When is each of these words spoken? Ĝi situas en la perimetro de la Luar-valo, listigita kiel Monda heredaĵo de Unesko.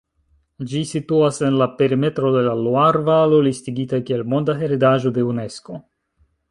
Ĝi 0.69 0.79
situas 0.91 1.37
en 1.49 1.57
la 1.59 1.67
perimetro 1.81 2.33
de 2.37 2.43
la 2.47 2.57
Luar-valo, 2.63 3.43
listigita 3.49 4.01
kiel 4.09 4.27
Monda 4.35 4.61
heredaĵo 4.65 5.19
de 5.19 5.29
Unesko. 5.35 5.81